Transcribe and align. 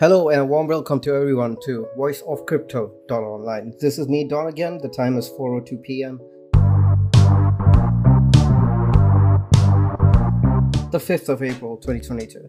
Hello 0.00 0.30
and 0.30 0.40
a 0.40 0.44
warm 0.46 0.66
welcome 0.66 0.98
to 0.98 1.14
everyone 1.14 1.58
to 1.62 1.86
Voice 1.94 2.22
of 2.22 2.46
Crypto 2.46 2.90
Online. 3.10 3.74
This 3.80 3.98
is 3.98 4.08
me, 4.08 4.26
Don 4.26 4.46
again. 4.46 4.78
The 4.78 4.88
time 4.88 5.18
is 5.18 5.28
4:02 5.28 5.82
p.m. 5.82 6.18
The 10.90 10.98
5th 10.98 11.28
of 11.28 11.42
April, 11.42 11.76
2022. 11.76 12.40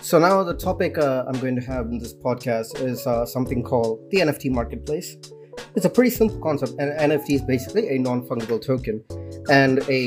So 0.00 0.20
now 0.20 0.44
the 0.44 0.54
topic 0.54 0.96
uh, 0.96 1.24
I'm 1.26 1.40
going 1.40 1.56
to 1.56 1.66
have 1.66 1.86
in 1.86 1.98
this 1.98 2.14
podcast 2.14 2.80
is 2.80 3.04
uh, 3.04 3.26
something 3.26 3.64
called 3.64 4.08
the 4.12 4.18
NFT 4.18 4.52
marketplace. 4.52 5.16
It's 5.74 5.86
a 5.86 5.90
pretty 5.90 6.10
simple 6.10 6.38
concept. 6.38 6.74
An 6.78 6.96
NFT 7.10 7.30
is 7.30 7.42
basically 7.42 7.96
a 7.96 7.98
non-fungible 7.98 8.64
token, 8.64 9.02
and 9.50 9.80
a 9.88 10.02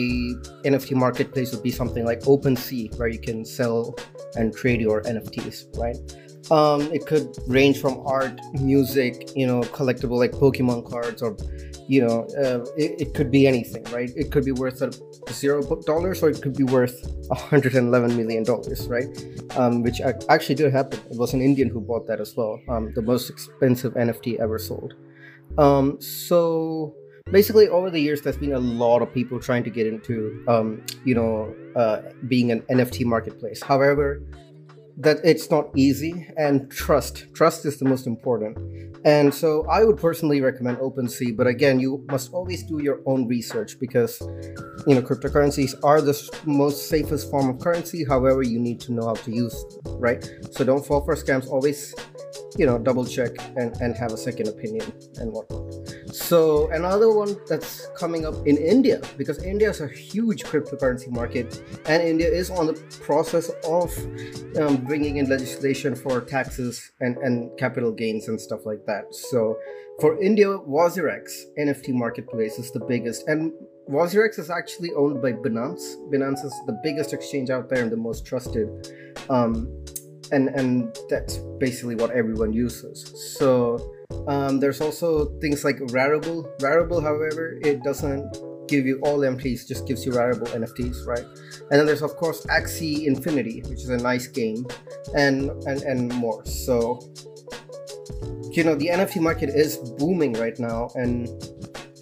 NFT 0.64 0.94
marketplace 0.94 1.52
would 1.52 1.62
be 1.62 1.72
something 1.72 2.06
like 2.06 2.22
OpenSea, 2.22 2.98
where 2.98 3.10
you 3.10 3.20
can 3.20 3.44
sell 3.44 3.94
and 4.36 4.56
trade 4.56 4.80
your 4.80 5.02
NFTs, 5.02 5.78
right? 5.78 5.98
Um, 6.52 6.82
it 6.94 7.06
could 7.06 7.36
range 7.48 7.80
from 7.80 8.02
art, 8.06 8.40
music, 8.54 9.36
you 9.36 9.48
know, 9.48 9.62
collectible 9.62 10.18
like 10.18 10.32
Pokemon 10.32 10.90
cards, 10.90 11.22
or 11.22 11.36
you 11.88 12.06
know, 12.06 12.28
uh, 12.38 12.66
it, 12.78 13.00
it, 13.00 13.14
could 13.14 13.30
be 13.30 13.48
anything, 13.48 13.84
right? 13.86 14.10
It 14.16 14.32
could 14.32 14.44
be 14.44 14.52
worth 14.52 14.82
zero 15.32 15.64
dollars, 15.82 16.24
or 16.24 16.30
it 16.30 16.42
could 16.42 16.56
be 16.56 16.64
worth 16.64 17.08
111 17.28 18.18
million 18.18 18.44
dollars, 18.44 18.88
right? 18.88 19.06
Um, 19.56 19.84
which 19.84 20.02
actually 20.02 20.56
did 20.56 20.72
happen. 20.72 21.00
It 21.12 21.18
was 21.18 21.34
an 21.34 21.42
Indian 21.42 21.70
who 21.70 21.82
bought 21.82 22.08
that 22.08 22.20
as 22.20 22.36
well. 22.36 22.60
Um, 22.70 22.92
the 22.94 23.02
most 23.02 23.30
expensive 23.30 23.94
NFT 23.94 24.40
ever 24.40 24.58
sold. 24.58 24.96
Um, 25.58 26.02
so 26.02 26.96
basically 27.32 27.68
over 27.70 27.90
the 27.90 28.00
years 28.00 28.22
there's 28.22 28.38
been 28.38 28.54
a 28.54 28.60
lot 28.60 29.02
of 29.02 29.12
people 29.12 29.40
trying 29.40 29.64
to 29.64 29.70
get 29.70 29.88
into 29.88 30.44
um, 30.48 30.84
you 31.04 31.16
know 31.16 31.56
uh, 31.76 32.02
being 32.28 32.52
an 32.52 32.62
nft 32.70 33.04
marketplace 33.06 33.64
however 33.64 34.22
that 34.98 35.18
it's 35.24 35.52
not 35.52 35.70
easy 35.76 36.28
and 36.38 36.72
trust 36.72 37.26
trust 37.34 37.66
is 37.66 37.78
the 37.78 37.86
most 37.86 38.08
important. 38.08 38.58
And 39.06 39.32
so 39.32 39.66
i 39.70 39.84
would 39.84 39.98
personally 39.98 40.42
recommend 40.42 40.78
OpenSea 40.80 41.38
but 41.38 41.48
again 41.48 41.80
you 41.80 42.04
must 42.10 42.34
always 42.34 42.64
do 42.64 42.82
your 42.82 43.02
own 43.06 43.28
research 43.28 43.80
because 43.80 44.20
you 44.88 44.96
know 44.96 45.02
cryptocurrencies 45.02 45.76
are 45.84 46.02
the 46.02 46.16
most 46.46 46.90
safest 46.90 47.30
form 47.30 47.50
of 47.50 47.60
currency 47.60 48.04
however 48.04 48.42
you 48.42 48.60
need 48.60 48.80
to 48.82 48.94
know 48.94 49.06
how 49.06 49.14
to 49.14 49.32
use 49.32 49.58
right? 50.00 50.28
So 50.52 50.64
don't 50.64 50.86
fall 50.86 51.04
for 51.04 51.16
scams. 51.16 51.48
Always 51.48 51.96
you 52.58 52.66
know 52.66 52.78
double 52.78 53.06
check 53.06 53.32
and, 53.58 53.76
and 53.82 53.96
have 53.96 54.12
a 54.12 54.18
second 54.18 54.48
opinion 54.48 54.92
and 55.20 55.32
whatnot 55.32 55.65
so 56.16 56.70
another 56.72 57.12
one 57.12 57.36
that's 57.48 57.88
coming 57.98 58.26
up 58.26 58.36
in 58.48 58.58
india 58.58 59.02
because 59.18 59.44
india 59.44 59.70
is 59.70 59.82
a 59.82 59.88
huge 59.88 60.44
cryptocurrency 60.44 61.10
market 61.12 61.62
and 61.88 62.02
india 62.02 62.28
is 62.28 62.50
on 62.50 62.68
the 62.68 62.74
process 63.02 63.52
of 63.68 63.92
um, 64.58 64.78
bringing 64.78 65.18
in 65.18 65.28
legislation 65.30 65.96
for 65.96 66.22
taxes 66.22 66.92
and, 67.02 67.18
and 67.18 67.58
capital 67.58 67.92
gains 67.92 68.28
and 68.28 68.40
stuff 68.40 68.66
like 68.66 68.86
that. 68.86 69.14
So 69.14 69.58
for 70.00 70.22
india 70.22 70.48
WazirX 70.48 71.24
nft 71.60 71.90
marketplace 71.94 72.60
is 72.60 72.72
the 72.72 72.80
biggest 72.80 73.28
and 73.28 73.52
WazirX 73.90 74.40
is 74.40 74.50
actually 74.50 74.92
owned 74.94 75.22
by 75.22 75.34
binance. 75.34 75.84
Binance 76.12 76.44
is 76.44 76.54
the 76.66 76.76
biggest 76.82 77.14
exchange 77.14 77.52
out 77.52 77.70
there 77.70 77.84
and 77.84 77.92
the 77.92 77.98
most 77.98 78.26
trusted 78.26 78.68
um, 79.30 79.54
and 80.32 80.50
and 80.50 80.98
that's 81.10 81.38
basically 81.60 81.96
what 81.96 82.12
everyone 82.12 82.52
uses. 82.52 82.98
So 83.38 83.94
um, 84.28 84.60
there's 84.60 84.82
also 84.82 85.26
things 85.40 85.64
like 85.64 85.78
Rarible. 85.78 86.58
Rarible 86.60 87.02
however 87.02 87.60
it 87.64 87.84
doesn't 87.84 88.38
give 88.68 88.86
you 88.86 89.00
all 89.04 89.20
NFTs 89.20 89.68
just 89.68 89.88
gives 89.88 90.06
you 90.06 90.12
Rarible 90.12 90.48
nfts 90.48 91.06
right? 91.06 91.26
And 91.70 91.80
then 91.80 91.86
there's 91.86 92.02
of 92.02 92.16
course 92.16 92.46
axie 92.48 93.06
infinity 93.06 93.62
which 93.68 93.80
is 93.84 93.90
a 93.90 93.98
nice 93.98 94.28
game 94.28 94.66
and 95.16 95.50
and 95.66 95.82
and 95.84 96.14
more. 96.14 96.44
So 96.46 97.00
you 98.52 98.64
know 98.64 98.76
the 98.76 98.88
nft 98.88 99.22
market 99.22 99.50
is 99.50 99.78
booming 99.78 100.34
right 100.34 100.58
now 100.60 100.90
and 100.96 101.30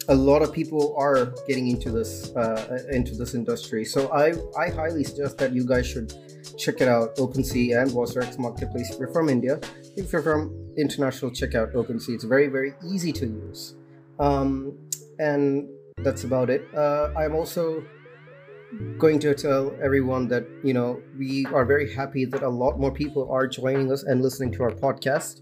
a 0.08 0.14
lot 0.14 0.42
of 0.42 0.52
people 0.52 0.94
are 0.98 1.34
getting 1.48 1.68
into 1.68 1.90
this 1.90 2.34
uh, 2.36 2.78
into 2.90 3.14
this 3.14 3.34
industry. 3.34 3.84
So 3.84 4.08
i 4.12 4.32
i 4.58 4.70
highly 4.70 5.04
suggest 5.04 5.38
that 5.38 5.52
you 5.52 5.66
guys 5.66 5.86
should 5.86 6.14
check 6.56 6.80
it 6.80 6.88
out 6.88 7.16
OpenSea 7.16 7.80
and 7.80 7.90
WazirX 7.90 8.38
Marketplace 8.38 8.90
if 8.90 8.98
you're 8.98 9.12
from 9.12 9.28
India. 9.28 9.60
If 9.96 10.12
you're 10.12 10.22
from 10.22 10.72
international, 10.76 11.30
check 11.30 11.54
out 11.54 11.72
OpenSea. 11.72 12.14
It's 12.14 12.24
very, 12.24 12.48
very 12.48 12.74
easy 12.84 13.12
to 13.12 13.26
use. 13.26 13.76
Um, 14.18 14.76
and 15.18 15.68
that's 15.98 16.24
about 16.24 16.50
it. 16.50 16.66
Uh, 16.74 17.10
I'm 17.16 17.34
also 17.34 17.84
going 18.98 19.18
to 19.20 19.34
tell 19.34 19.74
everyone 19.82 20.28
that, 20.28 20.46
you 20.62 20.74
know, 20.74 21.00
we 21.18 21.46
are 21.46 21.64
very 21.64 21.92
happy 21.92 22.24
that 22.24 22.42
a 22.42 22.48
lot 22.48 22.78
more 22.78 22.92
people 22.92 23.30
are 23.30 23.46
joining 23.46 23.92
us 23.92 24.02
and 24.02 24.22
listening 24.22 24.52
to 24.52 24.62
our 24.64 24.70
podcast. 24.70 25.40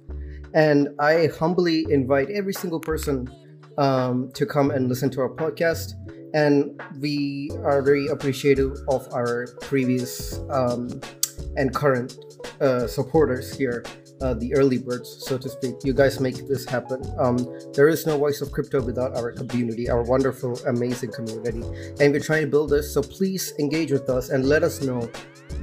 And 0.54 0.88
I 0.98 1.28
humbly 1.38 1.86
invite 1.90 2.28
every 2.30 2.52
single 2.52 2.80
person 2.80 3.30
um, 3.78 4.30
to 4.34 4.44
come 4.44 4.70
and 4.70 4.88
listen 4.88 5.08
to 5.10 5.20
our 5.22 5.30
podcast 5.30 5.94
and 6.34 6.81
we 7.00 7.50
are 7.65 7.82
very 7.82 8.06
appreciative 8.09 8.76
of 8.88 9.06
our 9.12 9.48
previous 9.60 10.38
um, 10.50 11.00
and 11.56 11.75
current 11.75 12.16
uh, 12.60 12.87
supporters 12.87 13.54
here 13.56 13.84
uh, 14.22 14.34
the 14.34 14.54
early 14.54 14.78
birds 14.78 15.25
so 15.26 15.37
to 15.37 15.48
speak. 15.48 15.75
You 15.82 15.93
guys 15.93 16.20
make 16.20 16.47
this 16.48 16.65
happen. 16.65 17.03
Um, 17.19 17.38
there 17.75 17.88
is 17.88 18.06
no 18.06 18.16
voice 18.16 18.41
of 18.41 18.53
crypto 18.53 18.81
without 18.81 19.16
our 19.16 19.32
community 19.32 19.91
our 19.91 20.03
wonderful 20.03 20.59
amazing 20.66 21.12
community. 21.12 21.62
And 22.00 22.12
we're 22.12 22.20
trying 22.20 22.43
to 22.43 22.50
build 22.50 22.70
this 22.70 22.93
so 22.94 23.03
please 23.03 23.53
engage 23.59 23.91
with 23.91 24.09
us 24.09 24.31
and 24.31 24.47
let 24.47 24.62
us 24.62 24.81
know 24.81 25.10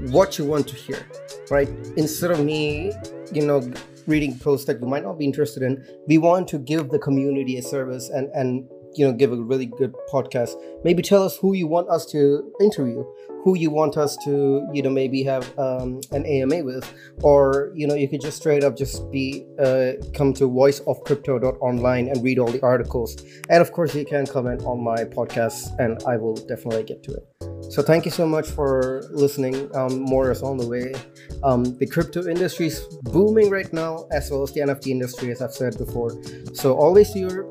what 0.09 0.37
you 0.37 0.45
want 0.45 0.67
to 0.67 0.75
hear 0.75 1.05
right? 1.49 1.69
Instead 1.95 2.31
of 2.31 2.43
me 2.43 2.91
you 3.31 3.45
know 3.45 3.71
reading 4.07 4.37
posts 4.39 4.65
that 4.65 4.81
you 4.81 4.87
might 4.87 5.03
not 5.03 5.17
be 5.19 5.25
interested 5.25 5.61
in 5.61 5.85
we 6.07 6.17
want 6.17 6.47
to 6.47 6.57
give 6.57 6.89
the 6.89 6.99
community 6.99 7.57
a 7.57 7.61
service 7.61 8.09
and 8.09 8.27
and 8.33 8.67
you 8.95 9.05
know 9.05 9.13
give 9.13 9.31
a 9.31 9.35
really 9.35 9.65
good 9.65 9.95
podcast. 10.11 10.55
Maybe 10.83 11.01
tell 11.01 11.23
us 11.23 11.37
who 11.37 11.53
you 11.53 11.67
want 11.67 11.89
us 11.89 12.05
to 12.07 12.51
interview 12.61 13.03
who 13.43 13.57
you 13.57 13.69
want 13.69 13.97
us 13.97 14.17
to 14.17 14.67
you 14.73 14.81
know 14.81 14.89
maybe 14.89 15.23
have 15.23 15.57
um, 15.57 16.01
an 16.11 16.25
ama 16.25 16.63
with 16.63 16.91
or 17.23 17.71
you 17.73 17.87
know 17.87 17.95
you 17.95 18.07
could 18.07 18.21
just 18.21 18.37
straight 18.37 18.63
up 18.63 18.75
just 18.77 19.09
be 19.11 19.45
uh, 19.59 19.93
come 20.13 20.33
to 20.33 20.49
voiceofcrypto.online 20.49 22.07
and 22.07 22.23
read 22.23 22.39
all 22.39 22.51
the 22.51 22.61
articles. 22.61 23.15
And 23.49 23.61
of 23.61 23.71
course 23.71 23.95
you 23.95 24.05
can 24.05 24.25
comment 24.25 24.63
on 24.63 24.83
my 24.83 25.03
podcast 25.05 25.77
and 25.79 26.01
i 26.05 26.17
will 26.17 26.35
definitely 26.35 26.83
get 26.83 27.03
to 27.03 27.13
it. 27.13 27.73
So 27.73 27.83
thank 27.83 28.05
you 28.05 28.11
so 28.11 28.25
much 28.25 28.49
for 28.49 29.03
listening. 29.11 29.69
Um, 29.75 29.99
more 30.01 30.31
is 30.31 30.41
on 30.41 30.57
the 30.57 30.67
way. 30.67 30.93
Um, 31.43 31.77
the 31.77 31.85
crypto 31.85 32.27
industry 32.27 32.67
is 32.67 32.79
booming 33.03 33.49
right 33.49 33.71
now 33.71 34.07
as 34.11 34.31
well 34.31 34.43
as 34.43 34.51
the 34.53 34.61
nft 34.61 34.87
industry 34.87 35.31
as 35.31 35.41
i've 35.41 35.53
said 35.53 35.77
before. 35.77 36.11
So 36.53 36.75
always 36.75 37.15
your 37.15 37.49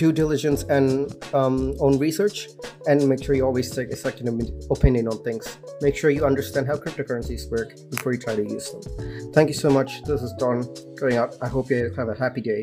due 0.00 0.12
diligence 0.12 0.62
and 0.70 1.14
um, 1.34 1.74
own 1.78 1.98
research 1.98 2.48
and 2.86 3.06
make 3.06 3.22
sure 3.22 3.34
you 3.34 3.44
always 3.44 3.70
take 3.70 3.90
a 3.90 3.96
second 3.96 4.26
opinion 4.70 5.06
on 5.06 5.22
things. 5.22 5.58
Make 5.82 5.94
sure 5.94 6.08
you 6.08 6.24
understand 6.24 6.66
how 6.66 6.76
cryptocurrencies 6.76 7.50
work 7.50 7.74
before 7.90 8.14
you 8.14 8.18
try 8.18 8.34
to 8.34 8.42
use 8.42 8.70
them. 8.70 8.80
Thank 9.34 9.48
you 9.48 9.54
so 9.54 9.68
much. 9.68 10.02
This 10.04 10.22
is 10.22 10.32
don 10.38 10.66
going 10.98 11.18
out. 11.18 11.36
I 11.42 11.48
hope 11.48 11.68
you 11.68 11.92
have 11.98 12.08
a 12.08 12.14
happy 12.14 12.40
day 12.40 12.62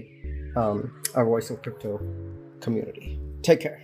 um, 0.56 1.00
our 1.14 1.26
voice 1.26 1.52
of 1.52 1.62
crypto 1.62 2.02
community. 2.60 3.20
Take 3.44 3.60
care 3.60 3.84